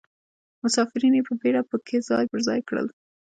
[0.63, 2.87] مسافرین یې په بیړه په کې ځای پر ځای کړل.